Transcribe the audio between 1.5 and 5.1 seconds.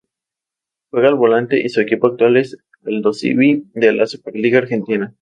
y su equipo actual es Aldosivi, de la Superliga Argentina.